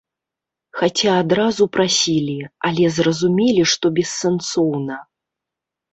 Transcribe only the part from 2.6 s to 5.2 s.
але зразумелі, што бессэнсоўна.